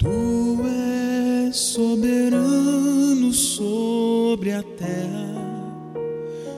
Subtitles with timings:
[0.00, 0.08] Tu
[1.46, 5.44] és soberano sobre a terra,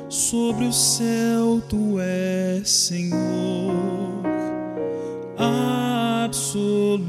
[0.09, 3.75] sobre o céu, tu és Senhor
[6.23, 7.03] absoluto.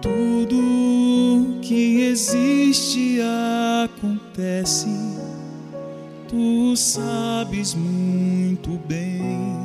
[0.00, 3.18] Tudo que existe
[3.84, 4.86] acontece,
[6.28, 9.61] tu sabes muito bem.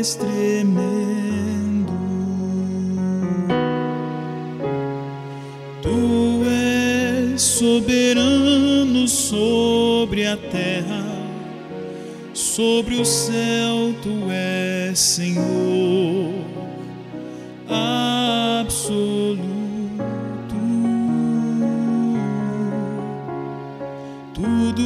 [0.00, 1.92] És tremendo.
[5.82, 11.04] Tu és soberano sobre a terra,
[12.32, 16.32] sobre o céu, tu és Senhor
[17.68, 18.94] absoluto.
[24.32, 24.82] Tudo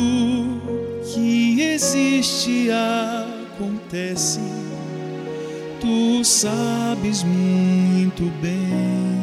[1.04, 4.40] que existe acontece,
[5.84, 9.20] tu sabes muito bem,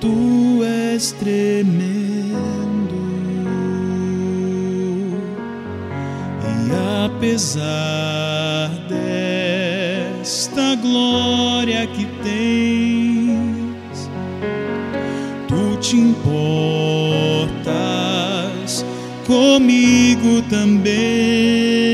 [0.00, 2.98] tu és tremendo.
[6.42, 6.72] E
[7.06, 8.70] apesar
[10.18, 14.10] desta glória que tens,
[15.46, 17.54] tu te importas
[19.24, 21.89] comigo também.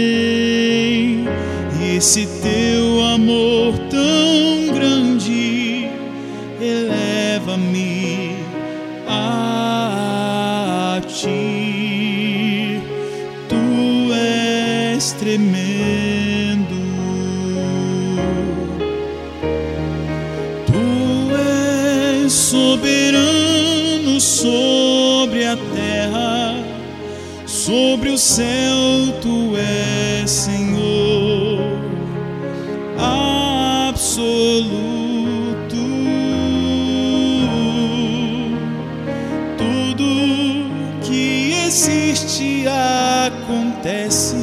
[1.96, 5.88] Esse teu amor tão grande
[6.60, 8.36] eleva-me
[9.08, 12.82] a ti.
[13.48, 16.76] Tu és tremendo.
[20.66, 21.34] Tu
[22.26, 26.62] és soberano sobre a terra,
[27.46, 31.25] sobre o céu, tu és Senhor
[34.16, 35.76] absoluto.
[39.58, 40.06] Tudo
[41.02, 42.64] que existe
[43.26, 44.36] acontece,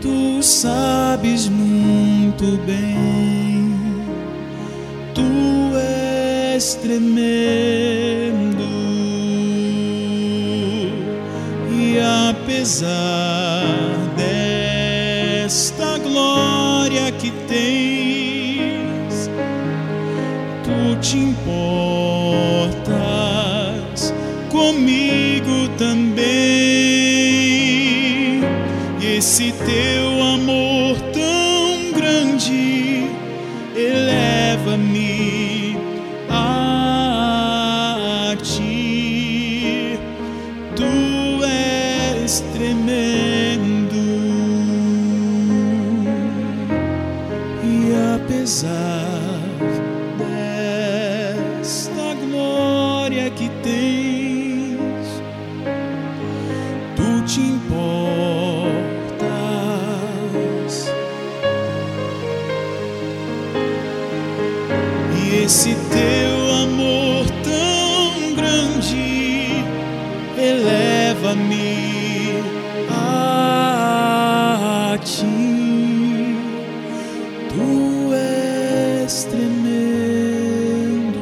[0.00, 3.68] tu sabes muito bem.
[5.14, 5.76] Tu
[6.54, 7.18] és tremendo
[11.70, 11.98] e
[12.30, 13.64] apesar
[14.16, 18.07] desta glória que tens,
[21.08, 22.84] te importas
[24.50, 26.26] comigo também.
[29.00, 33.06] Esse teu amor tão grande
[33.74, 35.78] eleva-me
[36.28, 39.98] a ti.
[40.76, 42.87] Tu és tremendo
[65.48, 69.64] esse teu amor tão grande
[70.36, 72.34] eleva-me
[72.90, 76.36] a ti.
[77.48, 81.18] Tu és tremendo.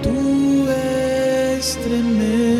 [0.00, 0.70] Tu
[1.58, 2.59] és tremendo.